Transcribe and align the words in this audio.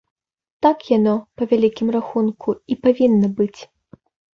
Так 0.65 0.81
яно, 0.93 1.13
па 1.39 1.49
вялікім 1.53 1.95
рахунку, 1.99 2.49
і 2.71 2.83
павінна 2.85 3.27
быць. 3.41 3.57